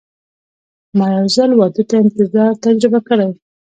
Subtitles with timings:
[0.97, 3.29] ما یو ځل واده ته انتظار تجربه کړی.